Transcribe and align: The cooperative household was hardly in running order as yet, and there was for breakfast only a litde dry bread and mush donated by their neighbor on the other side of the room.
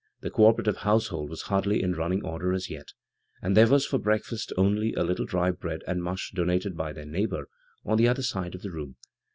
The 0.21 0.31
cooperative 0.31 0.77
household 0.77 1.29
was 1.29 1.43
hardly 1.43 1.83
in 1.83 1.93
running 1.93 2.23
order 2.25 2.53
as 2.53 2.71
yet, 2.71 2.87
and 3.43 3.55
there 3.55 3.67
was 3.67 3.85
for 3.85 3.99
breakfast 3.99 4.51
only 4.57 4.95
a 4.95 5.03
litde 5.03 5.27
dry 5.27 5.51
bread 5.51 5.83
and 5.85 6.01
mush 6.01 6.31
donated 6.33 6.75
by 6.75 6.91
their 6.91 7.05
neighbor 7.05 7.47
on 7.85 7.99
the 7.99 8.07
other 8.07 8.23
side 8.23 8.55
of 8.55 8.63
the 8.63 8.71
room. 8.71 8.95